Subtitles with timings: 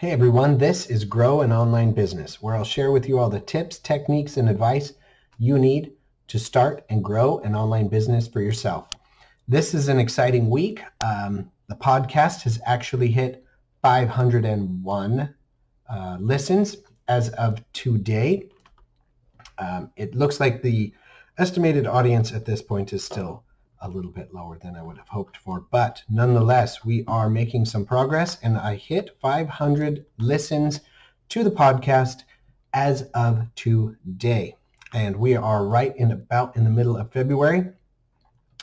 [0.00, 3.40] Hey everyone, this is Grow an Online Business, where I'll share with you all the
[3.40, 4.92] tips, techniques, and advice
[5.40, 5.90] you need
[6.28, 8.86] to start and grow an online business for yourself.
[9.48, 10.84] This is an exciting week.
[11.04, 13.44] Um, the podcast has actually hit
[13.82, 15.34] 501
[15.90, 16.76] uh, listens
[17.08, 18.50] as of today.
[19.58, 20.94] Um, it looks like the
[21.38, 23.42] estimated audience at this point is still
[23.80, 25.60] a little bit lower than I would have hoped for.
[25.70, 30.80] But nonetheless, we are making some progress and I hit 500 listens
[31.30, 32.22] to the podcast
[32.72, 34.56] as of today.
[34.92, 37.70] And we are right in about in the middle of February.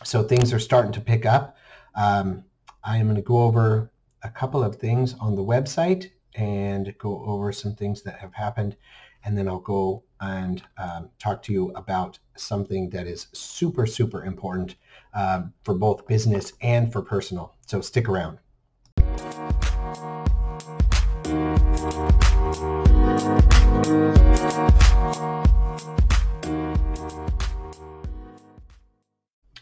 [0.03, 1.57] So things are starting to pick up.
[1.95, 2.43] Um,
[2.83, 3.91] I am going to go over
[4.23, 8.75] a couple of things on the website and go over some things that have happened.
[9.23, 14.23] And then I'll go and um, talk to you about something that is super, super
[14.23, 14.75] important
[15.13, 17.55] um, for both business and for personal.
[17.65, 18.37] So stick around.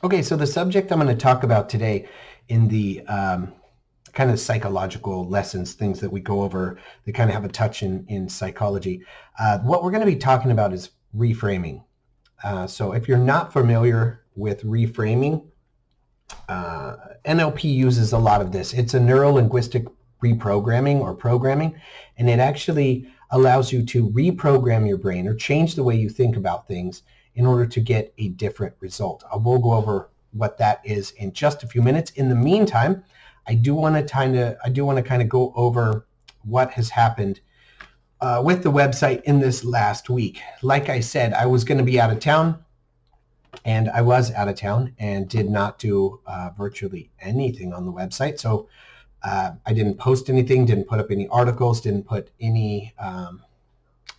[0.04, 2.10] Okay, so the subject I'm going to talk about today
[2.50, 3.54] in the um,
[4.14, 7.84] kind of psychological lessons, things that we go over that kind of have a touch
[7.84, 9.04] in, in psychology.
[9.40, 11.84] Uh, what we're going to be talking about is reframing.
[12.44, 15.46] Uh, so if you're not familiar with reframing.
[16.50, 18.74] Uh, NLP uses a lot of this.
[18.74, 19.86] It's a neuro-linguistic
[20.24, 21.76] reprogramming or programming,
[22.18, 26.38] and it actually allows you to reprogram your brain or change the way you think
[26.38, 27.04] about things
[27.36, 29.24] in order to get a different result.
[29.32, 32.12] I will go over what that is in just a few minutes.
[32.12, 33.04] In the meantime,
[33.48, 36.08] I do want to kind of I do want to kind of go over
[36.44, 37.40] what has happened
[38.22, 40.42] uh, with the website in this last week.
[40.62, 42.64] Like I said, I was going to be out of town
[43.66, 47.92] and I was out of town and did not do uh, virtually anything on the
[47.92, 48.40] website.
[48.40, 48.68] So
[49.24, 53.44] uh, I didn't post anything, didn't put up any articles, didn't put any um,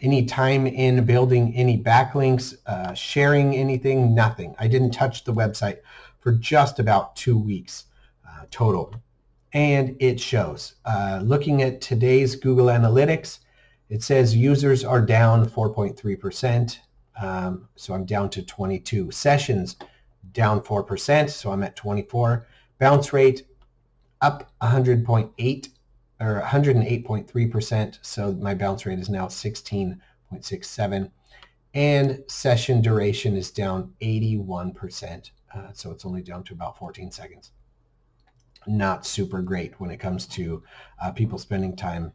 [0.00, 4.54] any time in building any backlinks, uh, sharing anything, nothing.
[4.58, 5.78] I didn't touch the website
[6.20, 7.84] for just about two weeks
[8.28, 8.94] uh, total.
[9.54, 10.74] And it shows.
[10.84, 13.38] Uh, looking at today's Google Analytics,
[13.88, 16.78] it says users are down 4.3%.
[17.20, 19.12] Um, so I'm down to 22.
[19.12, 19.76] Sessions
[20.32, 22.46] down 4%, so I'm at 24.
[22.78, 23.46] Bounce rate
[24.20, 25.68] up 100.8
[26.20, 31.10] or 108.3%, so my bounce rate is now 16.67.
[31.74, 37.50] And session duration is down 81%, uh, so it's only down to about 14 seconds.
[38.66, 40.62] Not super great when it comes to
[41.02, 42.12] uh, people spending time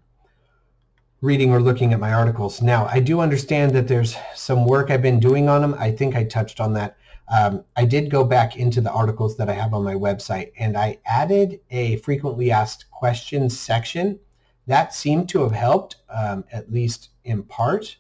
[1.22, 2.62] reading or looking at my articles.
[2.62, 5.76] Now, I do understand that there's some work I've been doing on them.
[5.78, 6.98] I think I touched on that.
[7.32, 10.78] Um, I did go back into the articles that I have on my website and
[10.78, 14.20] I added a frequently asked questions section.
[14.66, 17.98] That seemed to have helped, um, at least in part.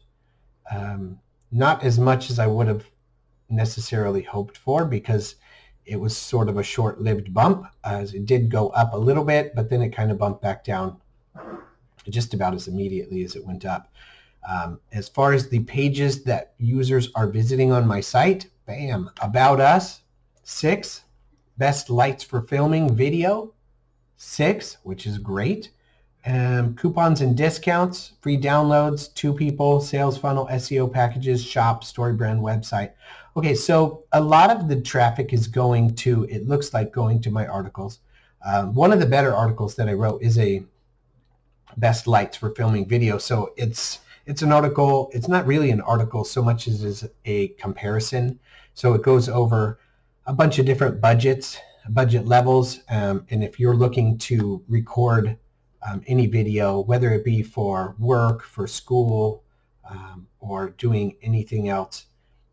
[0.72, 1.20] Um,
[1.52, 2.90] not as much as I would have
[3.50, 5.36] necessarily hoped for because
[5.90, 9.56] it was sort of a short-lived bump as it did go up a little bit,
[9.56, 10.98] but then it kind of bumped back down
[12.10, 13.92] just about as immediately as it went up.
[14.48, 19.60] Um, as far as the pages that users are visiting on my site, bam, about
[19.60, 20.02] us,
[20.44, 21.02] six,
[21.58, 23.54] best lights for filming video,
[24.16, 25.72] six, which is great.
[26.26, 32.92] Um, coupons and discounts, free downloads, two people, sales funnel, SEO packages, shop, StoryBrand website.
[33.38, 37.32] Okay, so a lot of the traffic is going to, it looks like going to
[37.32, 38.00] my articles.
[38.46, 40.64] Um, one of the better articles that I wrote is a
[41.78, 43.18] best lights for filming video.
[43.18, 45.10] So it's it's an article.
[45.14, 48.40] It's not really an article so much as is a comparison.
[48.74, 49.80] So it goes over
[50.28, 51.58] a bunch of different budgets,
[51.90, 55.38] budget levels, um, and if you're looking to record
[55.88, 59.44] um, any video, whether it be for work, for school,
[59.90, 62.06] um, or doing anything else,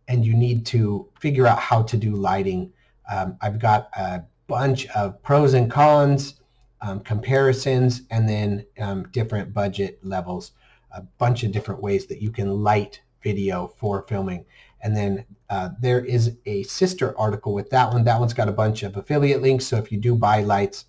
[0.09, 2.72] and you need to figure out how to do lighting,
[3.11, 6.34] um, I've got a bunch of pros and cons
[6.81, 10.53] um, comparisons, and then um, different budget levels,
[10.93, 14.44] a bunch of different ways that you can light video for filming.
[14.82, 18.05] And then uh, there is a sister article with that one.
[18.05, 19.67] That one's got a bunch of affiliate links.
[19.67, 20.85] So if you do buy lights,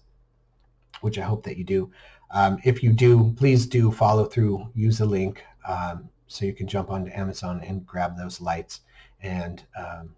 [1.01, 1.91] which I hope that you do,
[2.31, 6.67] um, if you do, please do follow through, use the link um, so you can
[6.67, 8.81] jump onto Amazon and grab those lights
[9.21, 10.15] and um,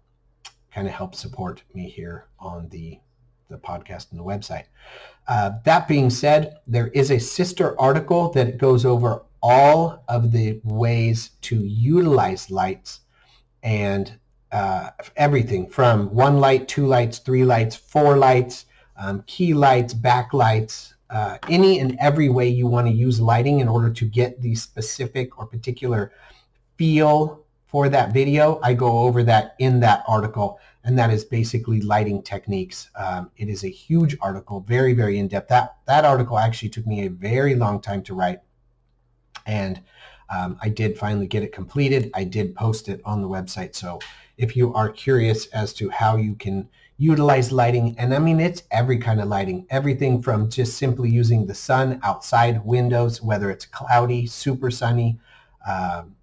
[0.72, 2.98] kind of help support me here on the
[3.48, 4.66] the podcast and the website.
[5.26, 10.60] Uh, that being said, there is a sister article that goes over all of the
[10.64, 13.00] ways to utilize lights
[13.62, 14.12] and
[14.52, 20.94] uh, everything from one light, two lights, three lights, four lights, um, key lights, backlights,
[21.10, 24.54] uh, any and every way you want to use lighting in order to get the
[24.54, 26.12] specific or particular
[26.76, 31.80] feel for that video, I go over that in that article, and that is basically
[31.80, 32.90] lighting techniques.
[32.96, 35.48] Um, it is a huge article, very, very in-depth.
[35.48, 38.40] That, that article actually took me a very long time to write,
[39.46, 39.80] and
[40.28, 42.10] um, I did finally get it completed.
[42.14, 44.00] I did post it on the website, so
[44.36, 48.64] if you are curious as to how you can utilize lighting, and I mean, it's
[48.70, 53.64] every kind of lighting, everything from just simply using the sun outside windows, whether it's
[53.64, 55.18] cloudy, super sunny,
[55.68, 56.16] um,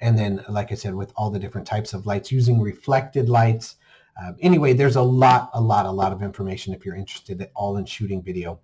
[0.00, 3.76] and then, like I said, with all the different types of lights, using reflected lights.
[4.22, 7.76] Um, anyway, there's a lot, a lot, a lot of information if you're interested all
[7.76, 8.60] in shooting video.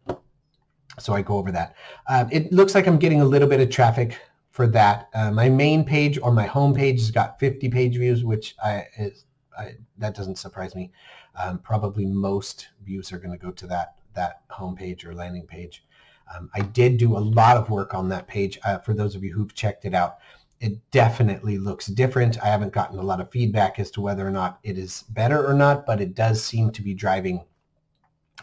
[0.99, 1.75] So I go over that.
[2.09, 4.19] Uh, it looks like I'm getting a little bit of traffic
[4.51, 5.09] for that.
[5.15, 8.87] Uh, my main page or my home page has got 50 page views, which I,
[8.97, 9.25] is,
[9.59, 10.93] I that doesn't surprise me.
[11.37, 15.47] Um, probably most views are going to go to that that home page or landing
[15.47, 15.85] page.
[16.33, 18.59] Um, I did do a lot of work on that page.
[18.65, 20.19] Uh, for those of you who've checked it out,
[20.61, 22.43] it definitely looks different.
[22.43, 25.47] I haven't gotten a lot of feedback as to whether or not it is better
[25.47, 27.45] or not, but it does seem to be driving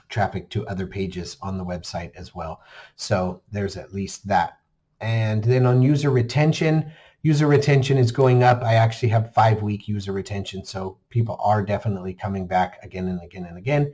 [0.10, 2.62] traffic to other pages on the website as well.
[2.96, 4.60] So there's at least that.
[5.00, 6.92] And then on user retention,
[7.24, 8.62] user retention is going up.
[8.62, 10.64] I actually have five week user retention.
[10.64, 13.94] So people are definitely coming back again and again and again.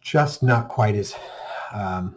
[0.00, 1.14] Just not quite as
[1.72, 2.16] um,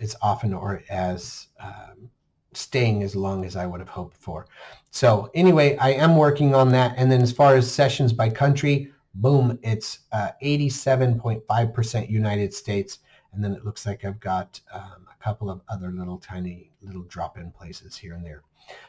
[0.00, 2.10] as often or as um,
[2.52, 4.46] staying as long as I would have hoped for.
[4.90, 6.94] So anyway, I am working on that.
[6.96, 12.98] And then as far as sessions by country, boom, it's 87.5% uh, United States.
[13.32, 17.02] And then it looks like I've got um, a couple of other little tiny little
[17.02, 18.42] drop-in places here and there.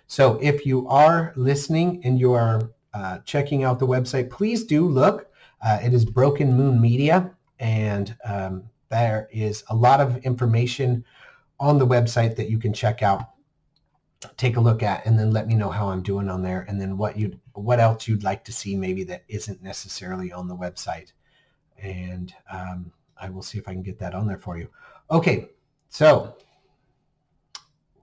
[0.07, 4.87] So if you are listening and you are uh, checking out the website, please do
[4.87, 5.27] look.
[5.63, 11.05] Uh, it is Broken Moon Media, and um, there is a lot of information
[11.59, 13.30] on the website that you can check out
[14.37, 16.79] take a look at and then let me know how I'm doing on there and
[16.79, 20.55] then what you what else you'd like to see maybe that isn't necessarily on the
[20.55, 21.11] website
[21.81, 24.67] and um, I will see if I can get that on there for you.
[25.09, 25.49] Okay,
[25.89, 26.35] so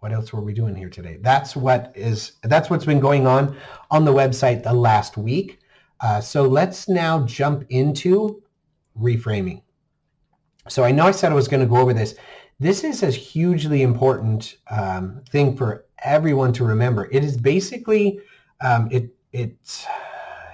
[0.01, 1.19] what else were we doing here today?
[1.21, 3.57] That's what is that's what's been going on
[3.91, 5.61] on the website the last week.
[6.01, 8.43] Uh, so let's now jump into
[9.01, 9.63] reframing.
[10.69, 12.15] So I know I said I was going to go over this.
[12.61, 17.09] This is a hugely important um, thing for everyone to remember.
[17.11, 18.21] It is basically
[18.61, 19.87] um, it it's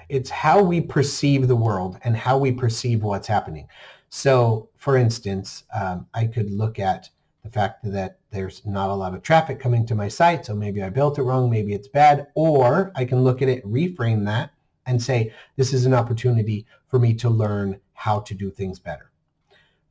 [0.09, 3.67] it's how we perceive the world and how we perceive what's happening.
[4.09, 7.09] So, for instance, um, I could look at
[7.43, 10.81] the fact that there's not a lot of traffic coming to my site, so maybe
[10.81, 14.51] I built it wrong, maybe it's bad, or I can look at it, reframe that,
[14.85, 19.11] and say this is an opportunity for me to learn how to do things better.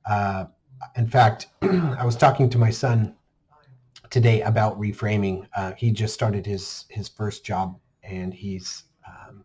[0.05, 0.47] Uh,
[0.97, 3.15] in fact, I was talking to my son
[4.15, 5.45] today about reframing.
[5.57, 9.45] Uh, he just started his his first job, and he's um,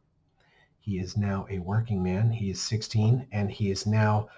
[0.78, 2.30] he is now a working man.
[2.30, 4.30] He is 16, and he is now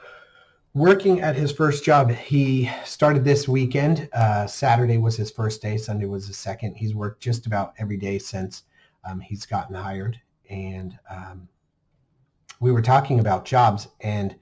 [0.73, 2.11] working at his first job.
[2.11, 4.07] He started this weekend.
[4.13, 5.75] Uh, Saturday was his first day.
[5.75, 6.75] Sunday was his second.
[6.75, 8.63] He's worked just about every day since
[9.03, 10.17] um, he's gotten hired,
[10.49, 11.49] and um,
[12.61, 14.33] we were talking about jobs and.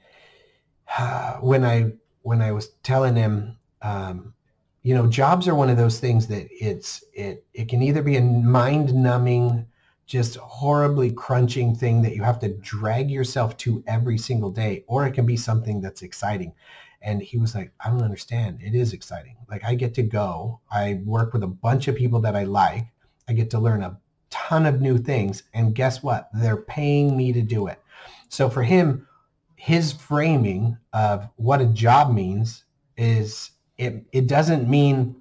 [0.97, 1.91] Uh, when I
[2.23, 4.33] when I was telling him, um,
[4.81, 8.17] you know, jobs are one of those things that it's it it can either be
[8.17, 9.65] a mind numbing,
[10.05, 15.05] just horribly crunching thing that you have to drag yourself to every single day, or
[15.05, 16.53] it can be something that's exciting.
[17.01, 18.59] And he was like, I don't understand.
[18.61, 19.37] It is exciting.
[19.49, 20.59] Like I get to go.
[20.71, 22.87] I work with a bunch of people that I like.
[23.27, 23.97] I get to learn a
[24.29, 25.43] ton of new things.
[25.53, 26.29] And guess what?
[26.33, 27.81] They're paying me to do it.
[28.29, 29.07] So for him,
[29.55, 32.63] his framing of what a job means
[32.97, 35.15] is it, it doesn't mean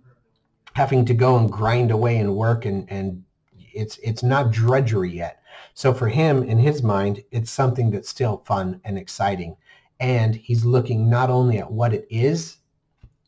[0.74, 3.24] having to go and grind away and work and, and
[3.72, 5.42] it's it's not drudgery yet.
[5.74, 9.56] So for him, in his mind, it's something that's still fun and exciting.
[10.00, 12.56] And he's looking not only at what it is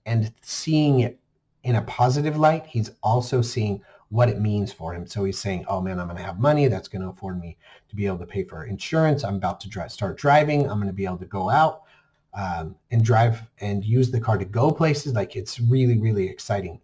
[0.04, 1.20] and seeing it
[1.62, 5.06] in a positive light, he's also seeing what it means for him.
[5.06, 6.66] So he's saying, oh man, I'm going to have money.
[6.66, 7.56] That's going to afford me
[7.88, 9.22] to be able to pay for insurance.
[9.22, 10.68] I'm about to start driving.
[10.68, 11.82] I'm going to be able to go out
[12.34, 15.14] um, and drive and use the car to go places.
[15.14, 16.80] Like it's really, really exciting.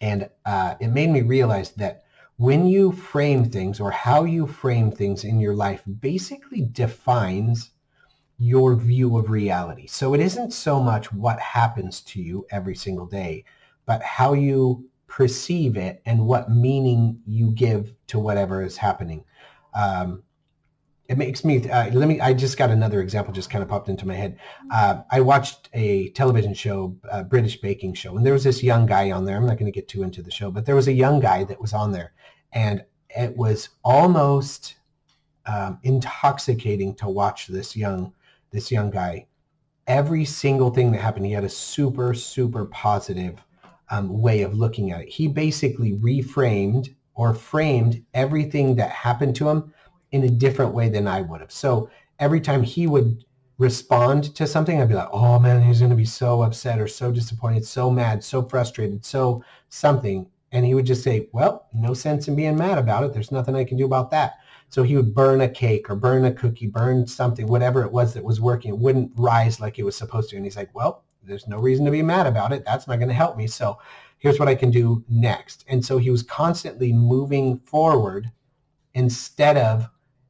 [0.00, 2.04] And uh, it made me realize that
[2.36, 7.70] when you frame things or how you frame things in your life basically defines
[8.38, 9.88] your view of reality.
[9.88, 13.44] So it isn't so much what happens to you every single day,
[13.86, 19.24] but how you perceive it and what meaning you give to whatever is happening.
[19.74, 20.22] Um,
[21.08, 23.88] it makes me uh, let me i just got another example just kind of popped
[23.88, 24.38] into my head.
[24.70, 28.86] Uh, i watched a television show a british baking show and there was this young
[28.86, 30.88] guy on there i'm not going to get too into the show but there was
[30.88, 32.12] a young guy that was on there
[32.52, 34.76] and it was almost
[35.46, 38.12] um, intoxicating to watch this young
[38.50, 39.26] this young guy.
[39.86, 43.42] Every single thing that happened he had a super super positive
[43.90, 45.08] um, way of looking at it.
[45.08, 49.72] He basically reframed or framed everything that happened to him
[50.12, 51.52] in a different way than I would have.
[51.52, 53.24] So every time he would
[53.58, 56.86] respond to something, I'd be like, oh man, he's going to be so upset or
[56.86, 60.28] so disappointed, so mad, so frustrated, so something.
[60.52, 63.12] And he would just say, well, no sense in being mad about it.
[63.12, 64.38] There's nothing I can do about that.
[64.70, 68.14] So he would burn a cake or burn a cookie, burn something, whatever it was
[68.14, 68.70] that was working.
[68.70, 70.36] It wouldn't rise like it was supposed to.
[70.36, 72.64] And he's like, well, there's no reason to be mad about it.
[72.64, 73.46] That's not going to help me.
[73.46, 73.78] So
[74.18, 75.64] here's what I can do next.
[75.68, 78.30] And so he was constantly moving forward
[78.94, 79.88] instead of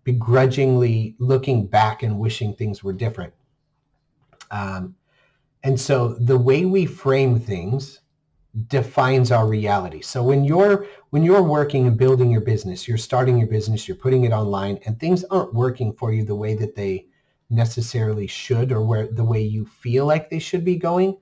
[0.08, 3.34] begrudgingly looking back and wishing things were different.
[4.50, 4.94] Um,
[5.62, 8.00] and so the way we frame things
[8.68, 10.00] defines our reality.
[10.00, 13.98] So when you're when you're working and building your business, you're starting your business, you're
[13.98, 17.04] putting it online, and things aren't working for you the way that they
[17.50, 21.18] necessarily should or where the way you feel like they should be going,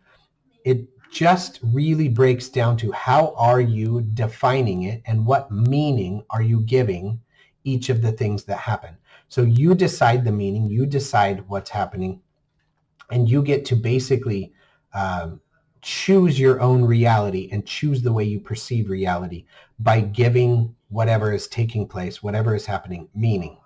[0.64, 6.42] it just really breaks down to how are you defining it and what meaning are
[6.42, 7.20] you giving
[7.66, 8.96] each of the things that happen.
[9.28, 12.20] So you decide the meaning, you decide what's happening,
[13.10, 14.52] and you get to basically
[14.94, 15.40] um,
[15.82, 19.44] choose your own reality and choose the way you perceive reality
[19.80, 23.58] by giving whatever is taking place, whatever is happening, meaning.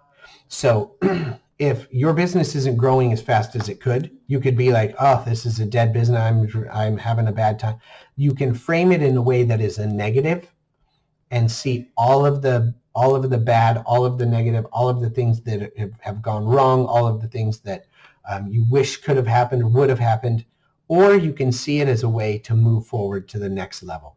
[0.49, 0.97] So
[1.59, 5.23] if your business isn't growing as fast as it could, you could be like, oh,
[5.26, 6.19] this is a dead business.
[6.19, 7.78] I'm, I'm having a bad time.
[8.16, 10.50] You can frame it in a way that is a negative
[11.30, 15.00] and see all of the all of the bad, all of the negative, all of
[15.00, 17.87] the things that have, gone wrong, all of the things that
[18.28, 20.44] um, you wish could have happened or would have happened,
[20.88, 24.16] or you can see it as a way to move forward to the next level.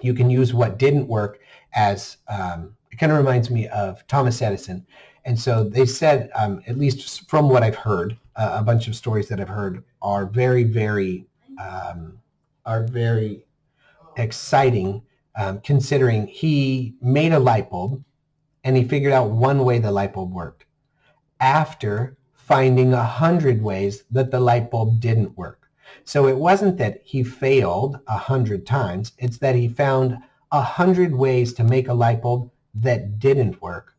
[0.00, 1.40] You can use what didn't work
[1.72, 4.84] as, um, it kind of reminds me of Thomas Edison.
[5.24, 8.96] And so they said, um, at least from what I've heard, uh, a bunch of
[8.96, 11.26] stories that I've heard are very, very,
[11.60, 12.18] um,
[12.66, 13.44] are very
[14.16, 15.02] exciting
[15.38, 18.04] um, considering he made a light bulb
[18.64, 20.66] and he figured out one way the light bulb worked
[21.40, 25.70] after finding a hundred ways that the light bulb didn't work.
[26.04, 29.12] So it wasn't that he failed a hundred times.
[29.18, 30.18] It's that he found
[30.50, 33.94] a hundred ways to make a light bulb that didn't work.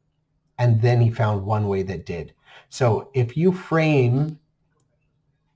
[0.58, 2.34] And then he found one way that did.
[2.69, 4.39] So if you frame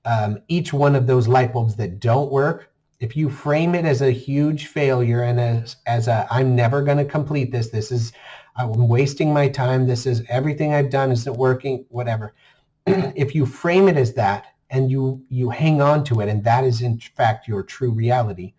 [0.06, 2.70] um, each one of those light bulbs that don't work
[3.00, 6.98] if you frame it as a huge failure and as, as a, I'm never going
[6.98, 8.12] to complete this, this is,
[8.56, 12.34] I'm wasting my time, this is everything I've done isn't working, whatever.
[12.86, 16.64] if you frame it as that and you, you hang on to it and that
[16.64, 18.54] is in fact your true reality,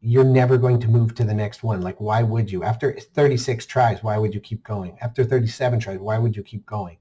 [0.00, 1.80] you're never going to move to the next one.
[1.80, 2.64] Like, why would you?
[2.64, 4.98] After 36 tries, why would you keep going?
[5.00, 6.98] After 37 tries, why would you keep going?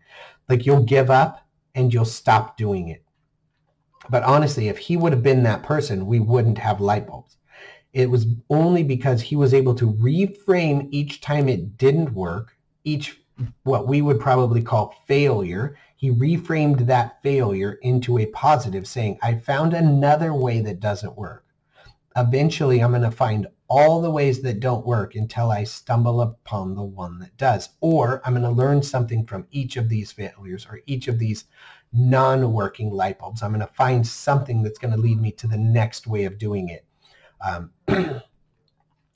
[0.48, 3.04] Like, you'll give up and you'll stop doing it.
[4.10, 7.38] But honestly, if he would have been that person, we wouldn't have light bulbs.
[7.94, 13.20] It was only because he was able to reframe each time it didn't work, each
[13.64, 15.78] what we would probably call failure.
[15.98, 21.46] He reframed that failure into a positive, saying, I found another way that doesn't work.
[22.16, 26.76] Eventually, I'm going to find all the ways that don't work until I stumble upon
[26.76, 27.70] the one that does.
[27.80, 31.46] Or I'm going to learn something from each of these failures or each of these
[31.94, 33.44] non-working light bulbs.
[33.44, 36.38] I'm going to find something that's going to lead me to the next way of
[36.38, 36.86] doing it.
[37.46, 37.72] Um,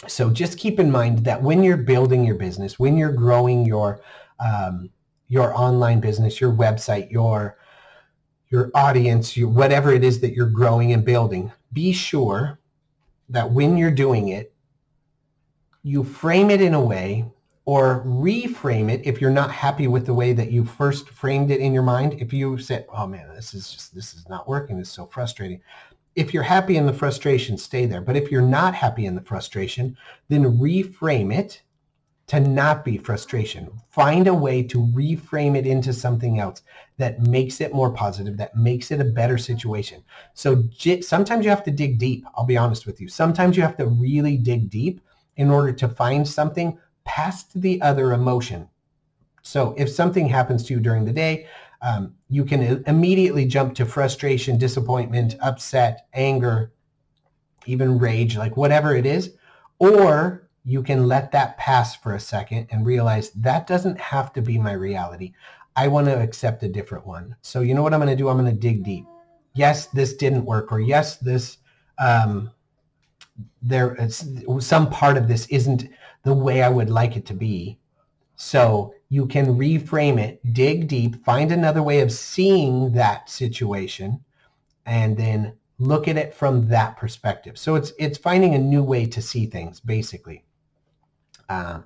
[0.08, 4.02] so just keep in mind that when you're building your business, when you're growing your
[4.40, 4.90] um,
[5.28, 7.58] your online business, your website, your
[8.50, 12.60] your audience, your, whatever it is that you're growing and building, be sure
[13.30, 14.54] that when you're doing it,
[15.82, 17.26] you frame it in a way
[17.66, 21.60] or reframe it if you're not happy with the way that you first framed it
[21.60, 22.16] in your mind.
[22.20, 24.80] If you said, oh man, this is just, this is not working.
[24.80, 25.62] Is so frustrating.
[26.16, 28.02] If you're happy in the frustration, stay there.
[28.02, 29.98] But if you're not happy in the frustration,
[30.30, 31.62] then reframe it
[32.28, 33.70] to not be frustration.
[33.90, 36.64] Find a way to reframe it into something else
[36.98, 40.04] that makes it more positive, that makes it a better situation.
[40.34, 40.64] So
[41.02, 42.26] sometimes you have to dig deep.
[42.36, 43.10] I'll be honest with you.
[43.10, 45.02] Sometimes you have to really dig deep
[45.38, 48.68] in order to find something past the other emotion.
[49.42, 51.48] So if something happens to you during the day,
[51.82, 56.74] um, you can immediately jump to frustration, disappointment, upset, anger,
[57.66, 59.34] even rage, like whatever it is.
[59.80, 64.42] Or you can let that pass for a second and realize that doesn't have to
[64.42, 65.34] be my reality.
[65.76, 67.36] I want to accept a different one.
[67.42, 68.30] So you know what I'm going to do?
[68.30, 69.06] I'm going to dig deep.
[69.54, 71.58] Yes, this didn't work, or yes, this
[71.98, 72.52] um,
[73.62, 73.98] there
[74.60, 75.86] some part of this isn't
[76.26, 77.80] the way I would like it to be.
[78.36, 84.20] So you can reframe it, dig deep, find another way of seeing that situation,
[84.86, 87.58] and then look at it from that perspective.
[87.58, 90.44] So it's it's finding a new way to see things, basically.
[91.48, 91.86] Um,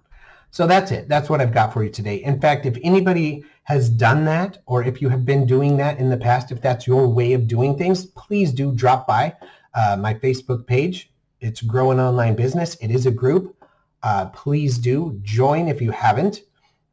[0.51, 1.07] so that's it.
[1.07, 2.15] That's what I've got for you today.
[2.23, 6.09] In fact, if anybody has done that, or if you have been doing that in
[6.09, 9.35] the past, if that's your way of doing things, please do drop by
[9.75, 11.11] uh, my Facebook page.
[11.41, 12.75] It's Grow an Online Business.
[12.81, 13.55] It is a group.
[14.03, 16.41] Uh, please do join if you haven't.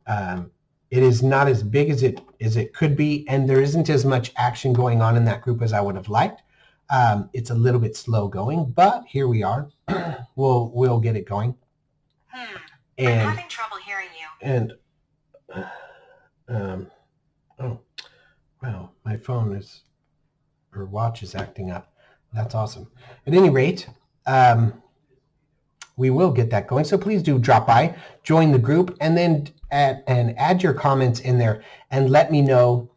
[0.06, 0.50] Um,
[0.90, 4.04] it is not as big as it as it could be, and there isn't as
[4.04, 6.42] much action going on in that group as I would have liked.
[6.90, 9.68] Um, it's a little bit slow going, but here we are.
[10.36, 11.56] we'll we'll get it going.
[12.28, 12.56] Hmm.
[12.98, 14.26] And, I'm having trouble hearing you.
[14.40, 14.72] And
[16.48, 16.90] um,
[17.58, 17.80] oh,
[18.62, 19.82] well, my phone is
[20.74, 21.92] or watch is acting up.
[22.32, 22.90] That's awesome.
[23.26, 23.88] At any rate,
[24.26, 24.82] um,
[25.96, 26.84] we will get that going.
[26.84, 31.20] So please do drop by, join the group, and then add, and add your comments
[31.20, 32.90] in there and let me know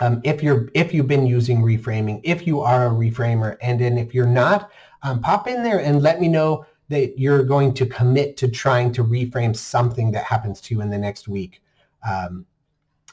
[0.00, 3.96] um, if you're if you've been using reframing, if you are a reframer, and then
[3.96, 4.70] if you're not,
[5.02, 8.92] um, pop in there and let me know that you're going to commit to trying
[8.92, 11.62] to reframe something that happens to you in the next week
[12.08, 12.44] um,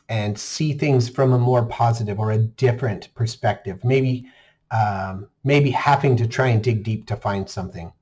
[0.09, 3.83] and see things from a more positive or a different perspective.
[3.83, 4.25] Maybe
[4.71, 7.93] um, maybe having to try and dig deep to find something.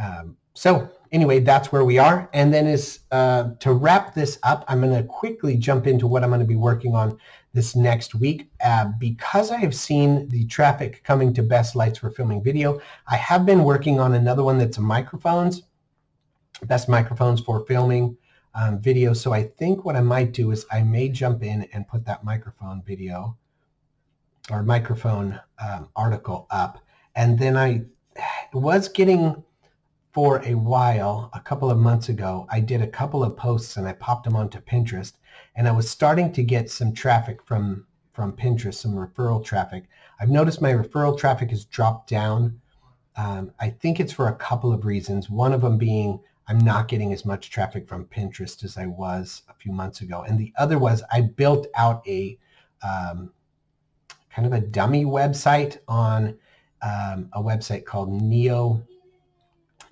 [0.00, 2.28] Um, so anyway, that's where we are.
[2.32, 6.22] And then is uh, to wrap this up, I'm going to quickly jump into what
[6.22, 7.18] I'm going to be working on
[7.52, 8.50] this next week.
[8.64, 13.16] Uh, because I have seen the traffic coming to Best Lights for Filming Video, I
[13.16, 15.62] have been working on another one that's microphones,
[16.64, 18.16] best microphones for filming
[18.54, 19.12] um, video.
[19.12, 22.24] So I think what I might do is I may jump in and put that
[22.24, 23.36] microphone video
[24.50, 26.84] or microphone um, article up.
[27.14, 27.84] And then I
[28.52, 29.42] was getting
[30.12, 33.86] for a while, a couple of months ago, I did a couple of posts and
[33.86, 35.12] I popped them onto Pinterest
[35.56, 39.84] and I was starting to get some traffic from, from Pinterest, some referral traffic.
[40.20, 42.60] I've noticed my referral traffic has dropped down.
[43.16, 45.30] Um, I think it's for a couple of reasons.
[45.30, 49.42] One of them being I'm not getting as much traffic from Pinterest as I was
[49.48, 50.24] a few months ago.
[50.26, 52.36] And the other was I built out a
[52.82, 53.30] um,
[54.34, 56.36] kind of a dummy website on
[56.82, 58.82] um, a website called Neo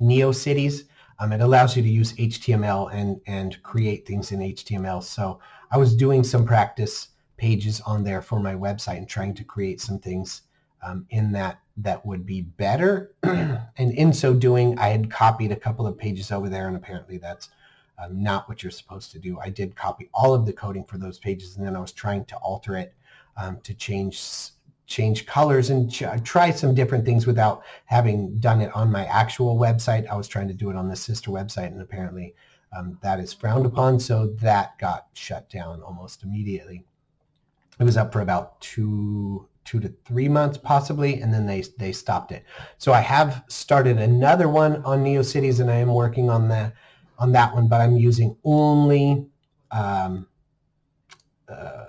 [0.00, 0.84] NeoCities.
[1.20, 5.02] Um, it allows you to use HTML and, and create things in HTML.
[5.02, 9.44] So I was doing some practice pages on there for my website and trying to
[9.44, 10.42] create some things
[10.82, 13.12] um, in that that would be better.
[13.22, 17.18] and in so doing, I had copied a couple of pages over there, and apparently
[17.18, 17.50] that's
[18.02, 19.38] um, not what you're supposed to do.
[19.40, 22.24] I did copy all of the coding for those pages, and then I was trying
[22.26, 22.94] to alter it
[23.36, 24.20] um, to change
[24.88, 29.56] change colors and ch- try some different things without having done it on my actual
[29.56, 30.08] website.
[30.08, 32.34] I was trying to do it on the sister website and apparently
[32.76, 34.00] um, that is frowned upon.
[34.00, 36.84] So that got shut down almost immediately.
[37.78, 41.92] It was up for about two, two to three months possibly, and then they, they
[41.92, 42.44] stopped it.
[42.78, 46.72] So I have started another one on NeoCities and I am working on that,
[47.18, 49.26] on that one, but I'm using only
[49.70, 50.26] um,
[51.46, 51.84] uh,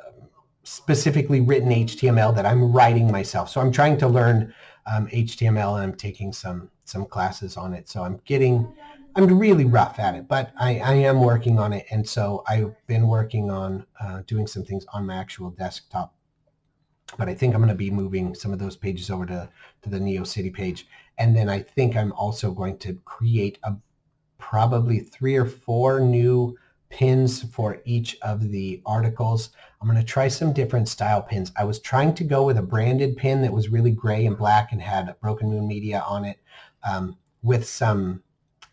[0.90, 3.48] specifically written HTML that I'm writing myself.
[3.48, 4.52] So I'm trying to learn
[4.92, 7.88] um, HTML and I'm taking some some classes on it.
[7.88, 8.68] So I'm getting,
[9.16, 11.86] I'm really rough at it, but I, I am working on it.
[11.92, 16.16] And so I've been working on uh, doing some things on my actual desktop.
[17.20, 19.48] But I think I'm going to be moving some of those pages over to,
[19.84, 20.88] to the Neo City page.
[21.20, 23.76] And then I think I'm also going to create a
[24.40, 26.58] probably three or four new
[26.90, 29.52] pins for each of the articles.
[29.82, 31.52] I'm going to try some different style pins.
[31.56, 34.72] I was trying to go with a branded pin that was really gray and black
[34.72, 36.40] and had Broken Moon Media on it
[36.84, 38.22] um, with some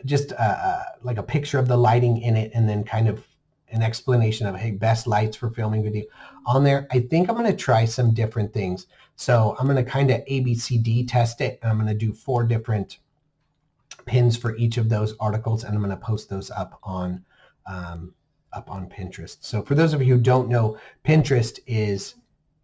[0.04, 3.26] just uh, uh, like a picture of the lighting in it and then kind of
[3.70, 6.04] an explanation of, hey, best lights for filming video
[6.46, 6.86] on there.
[6.90, 8.86] I think I'm going to try some different things.
[9.16, 12.98] So I'm going to kind of ABCD test it I'm going to do four different
[14.04, 17.24] pins for each of those articles and I'm going to post those up on
[17.66, 18.14] um,
[18.56, 19.36] up on Pinterest.
[19.40, 22.14] So for those of you who don't know, Pinterest is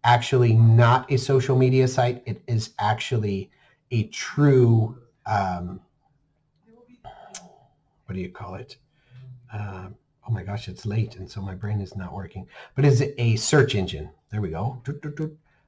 [0.03, 2.23] actually not a social media site.
[2.25, 3.51] It is actually
[3.91, 5.79] a true, um,
[7.03, 8.77] what do you call it?
[9.53, 9.89] Uh,
[10.27, 12.47] oh my gosh, it's late, and so my brain is not working.
[12.75, 14.09] But it's a search engine.
[14.31, 14.81] There we go.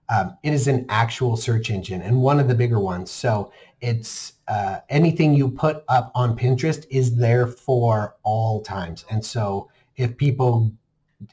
[0.08, 3.10] Um, it is an actual search engine and one of the bigger ones.
[3.10, 9.06] So it's uh, anything you put up on Pinterest is there for all times.
[9.10, 10.72] And so if people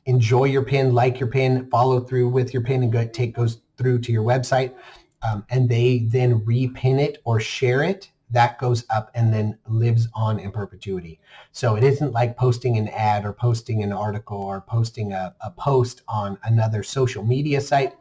[0.06, 3.60] enjoy your pin, like your pin, follow through with your pin, and go, take goes
[3.76, 4.74] through to your website,
[5.22, 10.08] um, and they then repin it or share it, that goes up and then lives
[10.14, 11.20] on in perpetuity.
[11.52, 15.50] So it isn't like posting an ad or posting an article or posting a, a
[15.50, 17.94] post on another social media site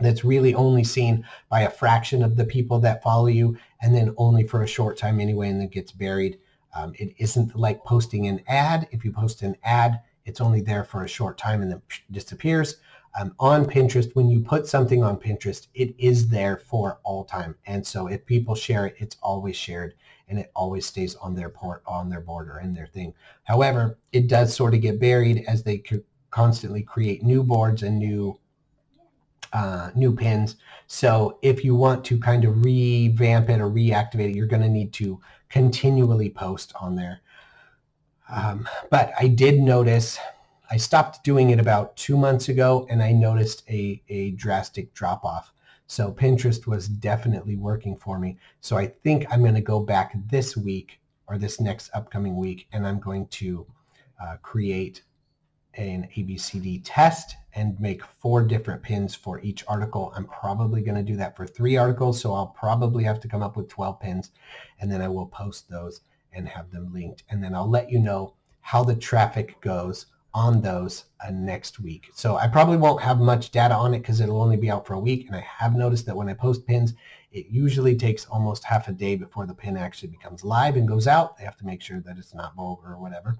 [0.00, 4.14] that's really only seen by a fraction of the people that follow you and then
[4.16, 6.38] only for a short time anyway and then gets buried.
[6.74, 8.88] Um, it isn't like posting an ad.
[8.90, 12.76] If you post an ad, it's only there for a short time and then disappears.
[13.18, 17.54] Um, on Pinterest, when you put something on Pinterest, it is there for all time.
[17.66, 19.94] And so if people share it, it's always shared
[20.28, 23.14] and it always stays on their port, on their border and their thing.
[23.44, 25.82] However, it does sort of get buried as they
[26.30, 28.38] constantly create new boards and new
[29.52, 30.56] uh, new pins.
[30.88, 34.68] So if you want to kind of revamp it or reactivate it, you're going to
[34.68, 35.20] need to
[35.54, 37.20] continually post on there.
[38.28, 40.18] Um, but I did notice,
[40.68, 45.24] I stopped doing it about two months ago and I noticed a, a drastic drop
[45.24, 45.52] off.
[45.86, 48.36] So Pinterest was definitely working for me.
[48.62, 52.66] So I think I'm going to go back this week or this next upcoming week
[52.72, 53.64] and I'm going to
[54.20, 55.02] uh, create
[55.76, 60.12] an ABCD test and make four different pins for each article.
[60.16, 63.42] I'm probably going to do that for three articles, so I'll probably have to come
[63.42, 64.30] up with 12 pins,
[64.80, 66.00] and then I will post those
[66.32, 67.24] and have them linked.
[67.30, 72.10] And then I'll let you know how the traffic goes on those uh, next week.
[72.12, 74.94] So I probably won't have much data on it because it'll only be out for
[74.94, 75.28] a week.
[75.28, 76.94] And I have noticed that when I post pins,
[77.30, 81.06] it usually takes almost half a day before the pin actually becomes live and goes
[81.06, 81.36] out.
[81.36, 83.36] They have to make sure that it's not vulgar or whatever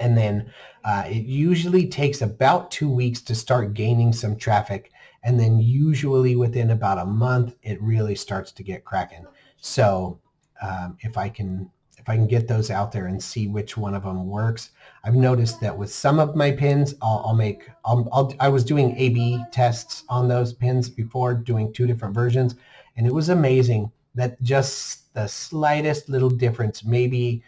[0.00, 0.50] and then
[0.84, 4.92] uh, it usually takes about two weeks to start gaining some traffic.
[5.22, 9.26] And then usually within about a month it really starts to get cracking.
[9.58, 10.18] So
[10.60, 13.94] um, if i can if i can get those out there and see which one
[13.94, 14.70] of them works
[15.04, 18.64] i've noticed that with some of my pins i'll, I'll make I'll, I'll, i was
[18.64, 22.54] doing a b tests on those pins before doing two different versions.
[22.96, 27.42] And it was amazing that just the slightest little difference maybe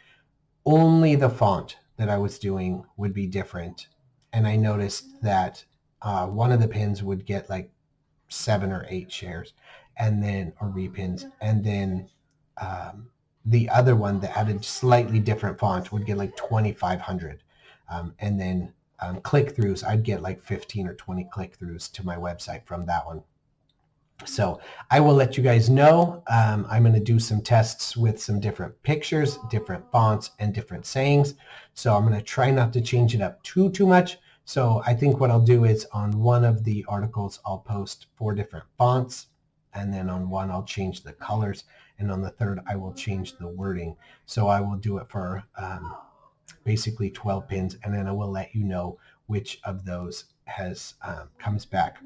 [0.64, 3.86] only the font that I was doing would be different.
[4.32, 5.64] And I noticed that
[6.02, 7.70] uh, one of the pins would get like
[8.28, 9.52] seven or eight shares
[9.96, 11.30] and then, or repins.
[11.40, 12.08] And then
[12.60, 13.08] um,
[13.44, 17.44] the other one that had a slightly different font would get like 2,500.
[17.88, 22.64] Um, and then um, click-throughs, I'd get like 15 or 20 click-throughs to my website
[22.64, 23.22] from that one.
[24.24, 26.22] So I will let you guys know.
[26.28, 30.86] Um, I'm going to do some tests with some different pictures, different fonts, and different
[30.86, 31.34] sayings.
[31.74, 34.18] So I'm going to try not to change it up too, too much.
[34.44, 38.34] So I think what I'll do is on one of the articles, I'll post four
[38.34, 39.28] different fonts.
[39.74, 41.64] And then on one, I'll change the colors.
[41.98, 43.96] And on the third, I will change the wording.
[44.26, 45.96] So I will do it for um,
[46.64, 47.76] basically 12 pins.
[47.84, 51.98] And then I will let you know which of those has um, comes back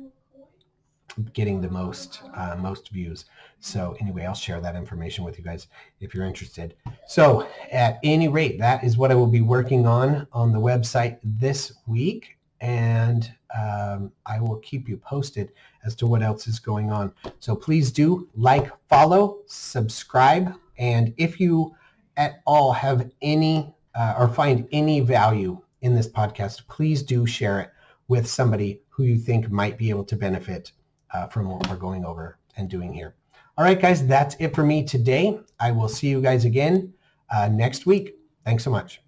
[1.32, 3.24] getting the most uh, most views.
[3.60, 5.68] So anyway, I'll share that information with you guys
[6.00, 6.74] if you're interested.
[7.06, 11.18] So at any rate, that is what I will be working on on the website
[11.24, 12.38] this week.
[12.60, 15.52] And um, I will keep you posted
[15.84, 17.12] as to what else is going on.
[17.38, 20.54] So please do like, follow, subscribe.
[20.78, 21.74] And if you
[22.16, 27.60] at all have any uh, or find any value in this podcast, please do share
[27.60, 27.70] it
[28.08, 30.72] with somebody who you think might be able to benefit
[31.12, 33.14] uh, from what we're going over and doing here.
[33.58, 35.38] All right, guys, that's it for me today.
[35.58, 36.92] I will see you guys again
[37.34, 38.16] uh, next week.
[38.44, 39.00] Thanks so much.